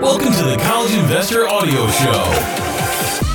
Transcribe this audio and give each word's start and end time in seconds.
Welcome 0.00 0.32
to 0.32 0.44
the 0.44 0.56
College 0.62 0.94
Investor 0.94 1.48
Audio 1.48 1.88
Show, 1.88 2.22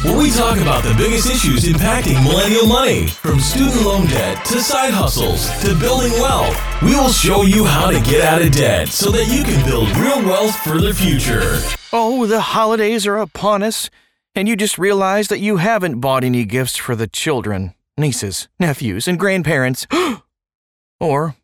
where 0.08 0.18
we 0.18 0.32
talk 0.32 0.58
about 0.60 0.82
the 0.82 0.94
biggest 0.98 1.30
issues 1.30 1.66
impacting 1.66 2.24
millennial 2.24 2.66
money, 2.66 3.08
from 3.08 3.42
student 3.42 3.82
loan 3.84 4.06
debt 4.08 4.46
to 4.46 4.62
side 4.62 4.94
hustles 4.94 5.50
to 5.62 5.78
building 5.78 6.14
wealth. 6.14 6.58
We 6.82 6.96
will 6.96 7.10
show 7.10 7.42
you 7.42 7.66
how 7.66 7.92
to 7.92 8.00
get 8.00 8.22
out 8.22 8.42
of 8.42 8.54
debt 8.54 8.88
so 8.88 9.12
that 9.12 9.28
you 9.28 9.44
can 9.44 9.66
build 9.66 9.90
real 9.98 10.24
wealth 10.24 10.56
for 10.56 10.80
the 10.80 10.94
future. 10.94 11.60
Oh, 11.92 12.26
the 12.26 12.40
holidays 12.40 13.06
are 13.06 13.18
upon 13.18 13.62
us, 13.62 13.90
and 14.34 14.48
you 14.48 14.56
just 14.56 14.78
realized 14.78 15.30
that 15.32 15.40
you 15.40 15.58
haven't 15.58 16.00
bought 16.00 16.24
any 16.24 16.46
gifts 16.46 16.78
for 16.78 16.96
the 16.96 17.08
children, 17.08 17.74
nieces, 17.98 18.48
nephews, 18.58 19.06
and 19.06 19.20
grandparents. 19.20 19.86
or 21.02 21.36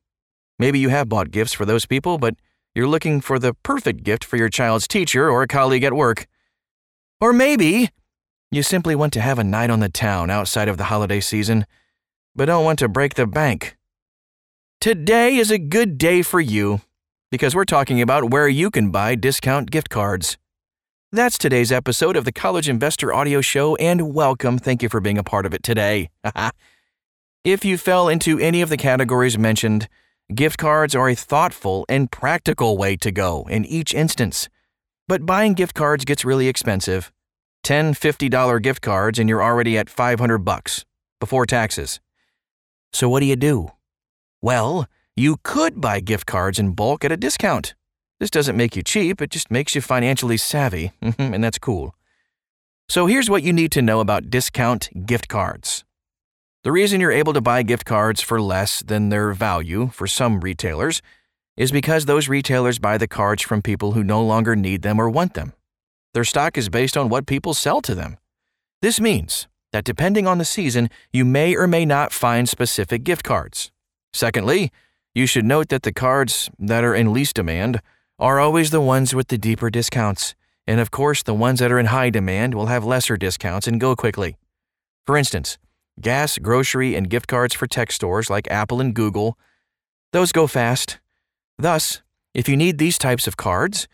maybe 0.57 0.79
you 0.79 0.87
have 0.87 1.09
bought 1.09 1.31
gifts 1.31 1.51
for 1.51 1.65
those 1.65 1.85
people, 1.85 2.17
but 2.17 2.35
you're 2.75 2.87
looking 2.87 3.21
for 3.21 3.39
the 3.39 3.53
perfect 3.53 4.03
gift 4.03 4.23
for 4.23 4.37
your 4.37 4.49
child's 4.49 4.87
teacher 4.87 5.29
or 5.29 5.43
a 5.43 5.47
colleague 5.47 5.83
at 5.83 5.93
work. 5.93 6.27
Or 7.19 7.33
maybe 7.33 7.89
you 8.51 8.63
simply 8.63 8.95
want 8.95 9.13
to 9.13 9.21
have 9.21 9.39
a 9.39 9.43
night 9.43 9.69
on 9.69 9.79
the 9.79 9.89
town 9.89 10.29
outside 10.29 10.67
of 10.67 10.77
the 10.77 10.85
holiday 10.85 11.19
season, 11.19 11.65
but 12.35 12.45
don't 12.45 12.65
want 12.65 12.79
to 12.79 12.87
break 12.87 13.15
the 13.15 13.27
bank. 13.27 13.77
Today 14.81 15.35
is 15.35 15.51
a 15.51 15.57
good 15.57 15.97
day 15.97 16.21
for 16.21 16.39
you 16.39 16.81
because 17.31 17.55
we're 17.55 17.65
talking 17.65 18.01
about 18.01 18.31
where 18.31 18.47
you 18.47 18.71
can 18.71 18.91
buy 18.91 19.15
discount 19.15 19.71
gift 19.71 19.89
cards. 19.89 20.37
That's 21.11 21.37
today's 21.37 21.71
episode 21.71 22.15
of 22.15 22.23
the 22.23 22.31
College 22.31 22.69
Investor 22.69 23.11
Audio 23.11 23.41
Show, 23.41 23.75
and 23.77 24.13
welcome. 24.13 24.59
Thank 24.59 24.83
you 24.83 24.89
for 24.89 25.01
being 25.01 25.17
a 25.17 25.23
part 25.23 25.45
of 25.45 25.53
it 25.53 25.63
today. 25.63 26.11
if 27.43 27.65
you 27.65 27.79
fell 27.79 28.07
into 28.07 28.37
any 28.39 28.61
of 28.61 28.69
the 28.69 28.77
categories 28.77 29.37
mentioned, 29.37 29.89
Gift 30.33 30.59
cards 30.59 30.93
are 30.93 31.09
a 31.09 31.15
thoughtful 31.15 31.87
and 31.89 32.11
practical 32.11 32.77
way 32.77 32.95
to 32.97 33.09
go 33.09 33.47
in 33.49 33.65
each 33.65 33.95
instance. 33.95 34.47
But 35.07 35.25
buying 35.25 35.55
gift 35.55 35.73
cards 35.73 36.05
gets 36.05 36.23
really 36.23 36.47
expensive. 36.47 37.11
$10, 37.65 37.97
$50 37.97 38.61
gift 38.61 38.83
cards 38.83 39.17
and 39.17 39.27
you're 39.27 39.41
already 39.41 39.75
at 39.75 39.89
500 39.89 40.37
bucks 40.45 40.85
before 41.19 41.47
taxes. 41.47 41.99
So 42.93 43.09
what 43.09 43.21
do 43.21 43.25
you 43.25 43.35
do? 43.35 43.71
Well, 44.39 44.85
you 45.15 45.37
could 45.43 45.81
buy 45.81 45.99
gift 45.99 46.27
cards 46.27 46.59
in 46.59 46.73
bulk 46.73 47.03
at 47.03 47.11
a 47.11 47.17
discount. 47.17 47.73
This 48.19 48.29
doesn't 48.29 48.55
make 48.55 48.75
you 48.75 48.83
cheap, 48.83 49.23
it 49.23 49.31
just 49.31 49.49
makes 49.49 49.73
you 49.73 49.81
financially 49.81 50.37
savvy, 50.37 50.91
and 51.01 51.43
that's 51.43 51.57
cool. 51.57 51.95
So 52.87 53.07
here's 53.07 53.31
what 53.31 53.41
you 53.41 53.51
need 53.51 53.71
to 53.71 53.81
know 53.81 53.99
about 53.99 54.29
discount 54.29 54.89
gift 55.07 55.27
cards. 55.27 55.85
The 56.65 56.73
reason 56.73 56.99
you're 56.99 57.09
able 57.13 57.31
to 57.31 57.39
buy 57.39 57.63
gift 57.63 57.85
cards 57.85 58.19
for 58.19 58.41
less 58.41 58.83
than 58.83 59.07
their 59.07 59.31
value 59.31 59.91
for 59.93 60.07
some 60.07 60.41
retailers 60.41 61.01
is 61.55 61.71
because 61.71 62.03
those 62.03 62.27
retailers 62.27 62.79
buy 62.79 62.97
the 62.97 63.07
cards 63.07 63.41
from 63.41 63.61
people 63.61 63.93
who 63.93 64.03
no 64.03 64.21
longer 64.21 64.57
need 64.57 64.81
them 64.81 64.99
or 64.99 65.09
want 65.09 65.35
them. 65.35 65.53
Their 66.13 66.25
stock 66.25 66.57
is 66.57 66.67
based 66.67 66.97
on 66.97 67.07
what 67.07 67.27
people 67.27 67.53
sell 67.53 67.79
to 67.83 67.95
them. 67.95 68.17
This 68.81 68.99
means 68.99 69.47
that 69.71 69.85
depending 69.85 70.27
on 70.27 70.37
the 70.37 70.43
season, 70.43 70.89
you 71.13 71.23
may 71.23 71.55
or 71.55 71.65
may 71.65 71.85
not 71.85 72.11
find 72.11 72.49
specific 72.49 73.05
gift 73.05 73.23
cards. 73.23 73.71
Secondly, 74.11 74.69
you 75.15 75.25
should 75.25 75.45
note 75.45 75.69
that 75.69 75.83
the 75.83 75.93
cards 75.93 76.49
that 76.59 76.83
are 76.83 76.95
in 76.95 77.13
least 77.13 77.37
demand 77.37 77.81
are 78.17 78.41
always 78.41 78.71
the 78.71 78.81
ones 78.81 79.15
with 79.15 79.29
the 79.29 79.37
deeper 79.37 79.69
discounts. 79.69 80.35
And 80.67 80.81
of 80.81 80.91
course, 80.91 81.23
the 81.23 81.33
ones 81.33 81.59
that 81.59 81.71
are 81.71 81.79
in 81.79 81.85
high 81.85 82.09
demand 82.09 82.53
will 82.53 82.65
have 82.65 82.83
lesser 82.83 83.15
discounts 83.15 83.65
and 83.65 83.79
go 83.79 83.95
quickly. 83.95 84.35
For 85.05 85.15
instance, 85.15 85.57
gas, 86.01 86.37
grocery, 86.37 86.95
and 86.95 87.09
gift 87.09 87.27
cards 87.27 87.53
for 87.53 87.67
tech 87.67 87.91
stores 87.91 88.29
like 88.29 88.49
Apple 88.49 88.81
and 88.81 88.93
Google. 88.93 89.37
Those 90.11 90.31
go 90.31 90.47
fast. 90.47 90.99
Thus, 91.57 92.01
if 92.33 92.47
you 92.47 92.55
need 92.55 92.77
these 92.77 92.97
types 92.97 93.27
of 93.27 93.37
cards, 93.37 93.87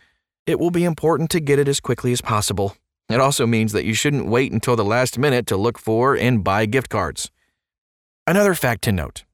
it 0.46 0.60
will 0.60 0.72
be 0.72 0.84
important 0.84 1.30
to 1.32 1.40
get 1.40 1.60
it 1.60 1.68
as 1.68 1.80
quickly 1.80 2.12
as 2.12 2.22
possible. 2.22 2.76
It 3.10 3.20
also 3.20 3.46
means 3.46 3.72
that 3.72 3.86
you 3.86 3.94
shouldn't 3.94 4.28
wait 4.28 4.52
until 4.52 4.76
the 4.76 4.86
last 4.86 5.18
minute 5.18 5.48
to 5.48 5.58
look 5.58 5.78
for 5.78 6.16
and 6.16 6.44
buy 6.44 6.66
gift 6.66 6.90
cards. 6.90 7.32
Another 8.28 8.56
fact 8.56 8.84
to 8.84 8.92
note 8.92 9.26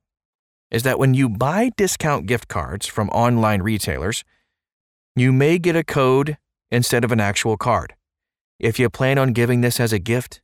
is 0.69 0.83
that 0.83 0.99
when 0.99 1.13
you 1.13 1.29
buy 1.29 1.71
discount 1.77 2.25
gift 2.25 2.47
cards 2.47 2.85
from 2.85 3.09
online 3.09 3.61
retailers, 3.61 4.23
you 5.15 5.31
may 5.31 5.57
get 5.57 5.75
a 5.75 5.83
code 5.83 6.37
instead 6.69 7.03
of 7.03 7.11
an 7.11 7.19
actual 7.19 7.57
card. 7.57 7.95
If 8.59 8.79
you 8.79 8.89
plan 8.89 9.17
on 9.17 9.33
giving 9.33 9.61
this 9.61 9.79
as 9.79 9.91
a 9.91 9.99
gift, 9.99 10.41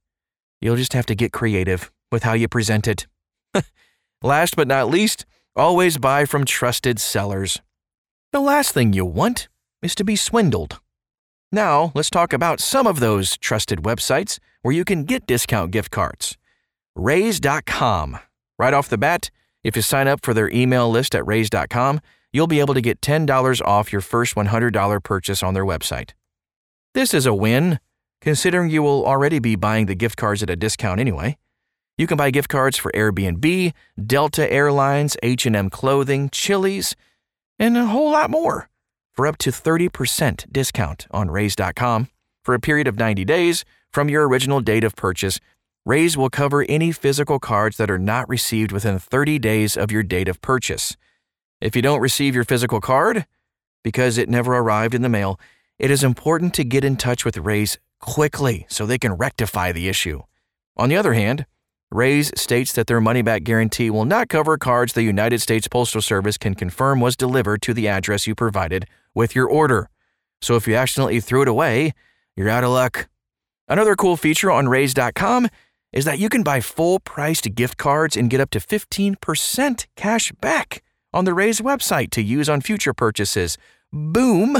you'll 0.59 0.75
just 0.75 0.93
have 0.93 1.05
to 1.05 1.15
get 1.15 1.31
creative 1.31 1.91
with 2.11 2.23
how 2.23 2.33
you 2.33 2.47
present 2.47 2.87
it. 2.87 3.07
last 4.21 4.55
but 4.55 4.67
not 4.67 4.89
least, 4.89 5.25
always 5.55 5.97
buy 5.97 6.25
from 6.25 6.45
trusted 6.45 6.99
sellers. 6.99 7.61
The 8.31 8.39
last 8.39 8.71
thing 8.71 8.93
you 8.93 9.05
want 9.05 9.47
is 9.81 9.95
to 9.95 10.03
be 10.03 10.15
swindled. 10.15 10.79
Now, 11.51 11.91
let's 11.95 12.09
talk 12.09 12.33
about 12.33 12.59
some 12.59 12.85
of 12.85 12.99
those 12.99 13.37
trusted 13.37 13.79
websites 13.79 14.39
where 14.61 14.73
you 14.73 14.83
can 14.83 15.05
get 15.05 15.25
discount 15.25 15.71
gift 15.71 15.91
cards. 15.91 16.37
Raise.com. 16.95 18.19
Right 18.59 18.73
off 18.73 18.89
the 18.89 18.97
bat, 18.97 19.29
if 19.63 19.75
you 19.75 19.81
sign 19.81 20.07
up 20.07 20.25
for 20.25 20.33
their 20.33 20.49
email 20.49 20.89
list 20.89 21.15
at 21.15 21.25
Raise.com, 21.25 22.01
you'll 22.33 22.47
be 22.47 22.59
able 22.59 22.73
to 22.73 22.81
get 22.81 23.01
$10 23.01 23.61
off 23.61 23.91
your 23.91 24.01
first 24.01 24.35
$100 24.35 25.03
purchase 25.03 25.41
on 25.41 25.53
their 25.53 25.65
website. 25.65 26.11
This 26.93 27.13
is 27.13 27.25
a 27.25 27.33
win, 27.33 27.79
considering 28.19 28.69
you 28.69 28.83
will 28.83 29.05
already 29.05 29.39
be 29.39 29.55
buying 29.55 29.85
the 29.85 29.95
gift 29.95 30.17
cards 30.17 30.43
at 30.43 30.49
a 30.49 30.55
discount 30.55 30.99
anyway. 30.99 31.37
You 31.97 32.05
can 32.05 32.17
buy 32.17 32.29
gift 32.29 32.49
cards 32.49 32.77
for 32.77 32.91
Airbnb, 32.91 33.73
Delta 34.05 34.51
Airlines, 34.51 35.17
H&M 35.23 35.69
Clothing, 35.71 36.29
Chili's, 36.29 36.95
and 37.57 37.75
a 37.75 37.87
whole 37.87 38.11
lot 38.11 38.29
more 38.29 38.69
for 39.13 39.25
up 39.25 39.37
to 39.39 39.49
30% 39.49 40.51
discount 40.51 41.07
on 41.09 41.31
Raise.com 41.31 42.09
for 42.45 42.53
a 42.53 42.59
period 42.59 42.87
of 42.87 42.99
90 42.99 43.25
days 43.25 43.65
from 43.91 44.09
your 44.09 44.27
original 44.27 44.61
date 44.61 44.83
of 44.83 44.95
purchase. 44.95 45.39
Raise 45.87 46.15
will 46.15 46.29
cover 46.29 46.65
any 46.69 46.91
physical 46.91 47.39
cards 47.39 47.77
that 47.77 47.89
are 47.89 47.97
not 47.97 48.29
received 48.29 48.71
within 48.71 48.99
30 48.99 49.39
days 49.39 49.75
of 49.75 49.91
your 49.91 50.03
date 50.03 50.27
of 50.27 50.39
purchase. 50.41 50.95
If 51.59 51.75
you 51.75 51.81
don't 51.81 51.99
receive 51.99 52.35
your 52.35 52.43
physical 52.43 52.79
card 52.79 53.25
because 53.83 54.19
it 54.19 54.29
never 54.29 54.55
arrived 54.55 54.93
in 54.93 55.01
the 55.01 55.09
mail, 55.09 55.39
it 55.79 55.89
is 55.89 56.03
important 56.03 56.53
to 56.55 56.63
get 56.63 56.83
in 56.83 56.95
touch 56.95 57.25
with 57.25 57.37
Raise 57.37 57.79
quickly 57.99 58.67
so 58.69 58.85
they 58.85 58.99
can 58.99 59.13
rectify 59.13 59.71
the 59.71 59.87
issue. 59.87 60.21
On 60.75 60.89
the 60.89 60.97
other 60.97 61.13
hand, 61.13 61.47
Raise 61.89 62.31
states 62.35 62.73
that 62.73 62.87
their 62.87 62.99
money 62.99 63.21
back 63.21 63.43
guarantee 63.43 63.89
will 63.89 64.03
not 64.03 64.27
cover 64.27 64.57
cards 64.57 64.91
the 64.91 65.03
United 65.03 65.39
States 65.39 65.69
Postal 65.69 66.01
Service 66.01 66.37
can 66.37 66.53
confirm 66.53 66.99
was 66.99 67.15
delivered 67.15 67.61
to 67.61 67.73
the 67.73 67.87
address 67.87 68.27
you 68.27 68.35
provided 68.35 68.85
with 69.15 69.33
your 69.33 69.47
order. 69.47 69.89
So 70.41 70.55
if 70.55 70.67
you 70.67 70.75
accidentally 70.75 71.21
threw 71.21 71.43
it 71.43 71.47
away, 71.47 71.93
you're 72.35 72.49
out 72.49 72.65
of 72.65 72.71
luck. 72.71 73.07
Another 73.69 73.95
cool 73.95 74.17
feature 74.17 74.51
on 74.51 74.67
Raise.com 74.67 75.47
is 75.93 76.03
that 76.03 76.19
you 76.19 76.27
can 76.27 76.43
buy 76.43 76.59
full 76.59 76.99
priced 76.99 77.55
gift 77.55 77.77
cards 77.77 78.17
and 78.17 78.29
get 78.29 78.41
up 78.41 78.49
to 78.49 78.59
15% 78.59 79.85
cash 79.95 80.31
back 80.41 80.83
on 81.13 81.23
the 81.23 81.33
Raise 81.33 81.61
website 81.61 82.09
to 82.11 82.21
use 82.21 82.49
on 82.49 82.59
future 82.59 82.93
purchases. 82.93 83.57
Boom! 83.93 84.57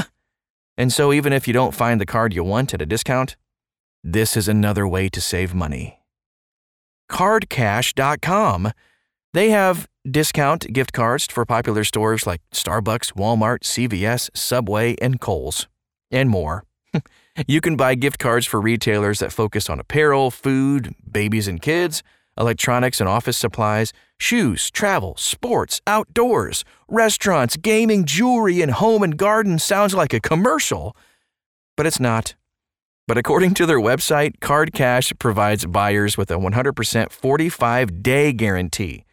And 0.78 0.92
so 0.92 1.12
even 1.12 1.34
if 1.34 1.46
you 1.46 1.52
don't 1.52 1.74
find 1.74 2.00
the 2.00 2.06
card 2.06 2.32
you 2.32 2.42
want 2.42 2.72
at 2.72 2.80
a 2.80 2.86
discount, 2.86 3.36
this 4.02 4.34
is 4.34 4.48
another 4.48 4.88
way 4.88 5.10
to 5.10 5.20
save 5.20 5.54
money 5.54 5.97
cardcash.com. 7.10 8.72
They 9.34 9.50
have 9.50 9.88
discount 10.10 10.72
gift 10.72 10.92
cards 10.92 11.26
for 11.26 11.44
popular 11.44 11.84
stores 11.84 12.26
like 12.26 12.40
Starbucks, 12.52 13.12
Walmart, 13.12 13.60
CVS, 13.60 14.30
Subway, 14.34 14.96
and 15.00 15.20
Kohl's, 15.20 15.68
and 16.10 16.30
more. 16.30 16.64
you 17.46 17.60
can 17.60 17.76
buy 17.76 17.94
gift 17.94 18.18
cards 18.18 18.46
for 18.46 18.60
retailers 18.60 19.18
that 19.18 19.32
focus 19.32 19.68
on 19.68 19.78
apparel, 19.78 20.30
food, 20.30 20.94
babies 21.10 21.46
and 21.46 21.60
kids, 21.60 22.02
electronics 22.38 23.00
and 23.00 23.08
office 23.08 23.36
supplies, 23.36 23.92
shoes, 24.18 24.70
travel, 24.70 25.14
sports, 25.16 25.80
outdoors, 25.86 26.64
restaurants, 26.88 27.56
gaming, 27.56 28.04
jewelry, 28.04 28.62
and 28.62 28.72
home 28.72 29.02
and 29.02 29.16
garden 29.16 29.58
sounds 29.58 29.94
like 29.94 30.14
a 30.14 30.20
commercial. 30.20 30.96
But 31.76 31.86
it's 31.86 32.00
not. 32.00 32.34
But 33.08 33.16
according 33.16 33.54
to 33.54 33.64
their 33.64 33.80
website, 33.80 34.38
Card 34.40 34.74
Cash 34.74 35.14
provides 35.18 35.64
buyers 35.64 36.18
with 36.18 36.30
a 36.30 36.34
100% 36.34 37.10
45 37.10 38.02
day 38.02 38.34
guarantee. 38.34 39.06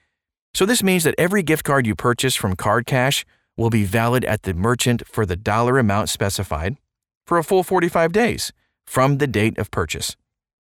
So 0.53 0.65
this 0.65 0.83
means 0.83 1.05
that 1.05 1.15
every 1.17 1.41
gift 1.41 1.63
card 1.63 1.87
you 1.87 1.95
purchase 1.95 2.35
from 2.35 2.57
Card 2.57 2.85
Cash 2.85 3.25
will 3.55 3.69
be 3.69 3.85
valid 3.85 4.25
at 4.25 4.43
the 4.43 4.53
merchant 4.53 5.07
for 5.07 5.25
the 5.25 5.37
dollar 5.37 5.79
amount 5.79 6.09
specified 6.09 6.75
for 7.25 7.37
a 7.37 7.43
full 7.43 7.63
45 7.63 8.11
days 8.11 8.51
from 8.85 9.19
the 9.19 9.27
date 9.27 9.57
of 9.57 9.71
purchase. 9.71 10.17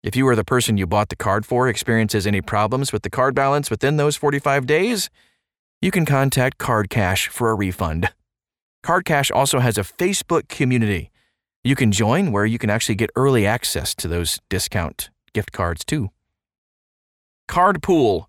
If 0.03 0.17
you 0.17 0.27
or 0.27 0.35
the 0.35 0.43
person 0.43 0.77
you 0.77 0.89
bought 0.89 1.09
the 1.09 1.15
card 1.15 1.47
for 1.47 1.69
experiences 1.69 2.27
any 2.27 2.41
problems 2.41 2.93
with 2.93 3.03
the 3.03 3.11
card 3.11 3.37
balance 3.37 3.71
within 3.71 3.99
those 3.99 4.17
45 4.17 4.67
days, 4.67 5.11
you 5.81 5.93
can 5.93 6.05
contact 6.05 6.59
Card 6.59 6.91
Cash 6.91 7.29
for 7.29 7.51
a 7.51 7.55
refund. 7.55 8.09
Card 8.83 9.05
Cash 9.05 9.31
also 9.31 9.61
has 9.61 9.79
a 9.79 9.83
Facebook 9.83 10.49
community 10.49 11.12
you 11.65 11.77
can 11.77 11.93
join 11.93 12.33
where 12.33 12.47
you 12.47 12.59
can 12.59 12.71
actually 12.71 12.97
get 12.97 13.11
early 13.17 13.47
access 13.47 13.95
to 13.97 14.09
those 14.09 14.41
discount 14.49 15.11
gift 15.33 15.53
cards 15.53 15.85
too. 15.85 16.11
Cardpool. 17.49 18.27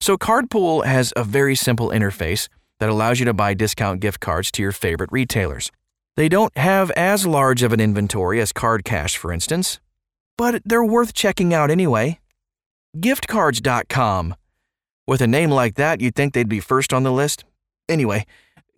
So, 0.00 0.16
Cardpool 0.16 0.84
has 0.84 1.12
a 1.16 1.24
very 1.24 1.54
simple 1.54 1.88
interface 1.88 2.48
that 2.80 2.88
allows 2.88 3.20
you 3.20 3.24
to 3.26 3.34
buy 3.34 3.54
discount 3.54 4.00
gift 4.00 4.20
cards 4.20 4.50
to 4.52 4.62
your 4.62 4.72
favorite 4.72 5.10
retailers. 5.12 5.70
They 6.16 6.28
don't 6.28 6.56
have 6.56 6.90
as 6.92 7.26
large 7.26 7.62
of 7.62 7.72
an 7.72 7.80
inventory 7.80 8.40
as 8.40 8.52
Card 8.52 8.84
Cash, 8.84 9.16
for 9.16 9.32
instance, 9.32 9.80
but 10.36 10.62
they're 10.64 10.84
worth 10.84 11.14
checking 11.14 11.54
out 11.54 11.70
anyway. 11.70 12.18
Giftcards.com. 12.96 14.34
With 15.06 15.20
a 15.20 15.26
name 15.26 15.50
like 15.50 15.76
that, 15.76 16.00
you'd 16.00 16.14
think 16.14 16.34
they'd 16.34 16.48
be 16.48 16.60
first 16.60 16.92
on 16.92 17.02
the 17.02 17.12
list. 17.12 17.44
Anyway, 17.88 18.26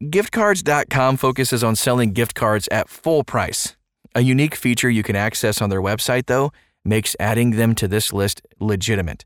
giftcards.com 0.02 1.16
focuses 1.16 1.64
on 1.64 1.76
selling 1.76 2.12
gift 2.12 2.34
cards 2.34 2.68
at 2.68 2.88
full 2.88 3.24
price. 3.24 3.76
A 4.14 4.20
unique 4.20 4.54
feature 4.54 4.88
you 4.88 5.02
can 5.02 5.16
access 5.16 5.60
on 5.60 5.70
their 5.70 5.82
website, 5.82 6.26
though, 6.26 6.52
makes 6.84 7.16
adding 7.18 7.52
them 7.52 7.74
to 7.74 7.88
this 7.88 8.12
list 8.12 8.42
legitimate. 8.60 9.24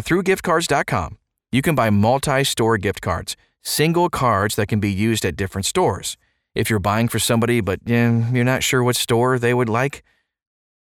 Through 0.00 0.24
giftcards.com, 0.24 1.16
you 1.50 1.62
can 1.62 1.74
buy 1.74 1.88
multi 1.88 2.44
store 2.44 2.76
gift 2.76 3.00
cards, 3.00 3.36
single 3.62 4.10
cards 4.10 4.56
that 4.56 4.66
can 4.66 4.80
be 4.80 4.92
used 4.92 5.24
at 5.24 5.36
different 5.36 5.64
stores. 5.64 6.18
If 6.54 6.68
you're 6.68 6.78
buying 6.78 7.08
for 7.08 7.18
somebody 7.18 7.60
but 7.60 7.80
eh, 7.86 8.30
you're 8.32 8.44
not 8.44 8.62
sure 8.62 8.82
what 8.82 8.96
store 8.96 9.38
they 9.38 9.54
would 9.54 9.68
like, 9.68 10.02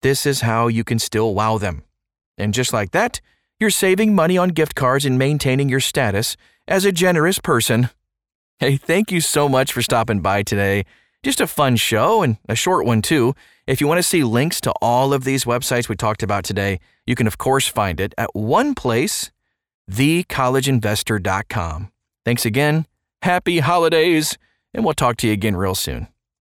this 0.03 0.27
is 0.27 0.43
how 0.43 0.69
you 0.69 0.85
can 0.85 0.99
still 0.99 1.35
wow 1.35 1.59
them. 1.59 1.85
And 2.37 2.53
just 2.53 2.73
like 2.73 2.91
that, 2.91 3.21
you're 3.59 3.71
saving 3.71 4.15
money 4.15 4.37
on 4.37 4.51
gift 4.51 4.75
cards 4.75 5.05
and 5.05 5.19
maintaining 5.19 5.69
your 5.69 5.81
status 5.81 6.37
as 6.67 6.85
a 6.85 6.93
generous 6.93 7.39
person. 7.39 7.91
Hey, 8.59 8.77
thank 8.77 9.11
you 9.11 9.21
so 9.21 9.49
much 9.49 9.73
for 9.73 9.83
stopping 9.83 10.21
by 10.21 10.43
today. 10.43 10.85
Just 11.23 11.41
a 11.41 11.47
fun 11.47 11.77
show 11.77 12.23
and 12.23 12.37
a 12.49 12.55
short 12.55 12.87
one, 12.87 13.03
too. 13.03 13.35
If 13.67 13.81
you 13.81 13.87
want 13.87 13.99
to 13.99 14.03
see 14.03 14.23
links 14.23 14.61
to 14.63 14.73
all 14.81 15.13
of 15.13 15.25
these 15.25 15.45
websites 15.45 15.89
we 15.89 15.97
talked 15.97 16.23
about 16.23 16.45
today, 16.45 16.81
you 17.07 17.15
can, 17.15 17.27
of 17.27 17.39
course, 17.39 17.67
find 17.67 18.01
it 18.01 18.15
at 18.17 18.35
one 18.35 18.75
place 18.75 19.31
thecollegeinvestor.com. 19.91 21.91
Thanks 22.25 22.45
again. 22.45 22.87
Happy 23.23 23.59
holidays, 23.59 24.37
and 24.75 24.85
we'll 24.85 24.95
talk 24.95 25.17
to 25.19 25.27
you 25.27 25.33
again 25.33 25.57
real 25.57 25.75
soon. 25.75 26.09